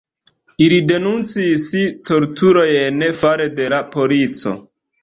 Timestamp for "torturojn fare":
2.11-3.51